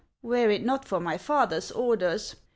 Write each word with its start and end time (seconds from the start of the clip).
were 0.23 0.49
it 0.49 0.65
not 0.65 0.83
for 0.83 0.99
my 0.99 1.15
father's 1.15 1.69
orders 1.69 2.35